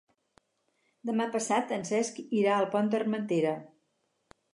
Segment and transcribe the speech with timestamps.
[1.09, 3.53] Demà passat en Cesc irà al Pont d'Armentera.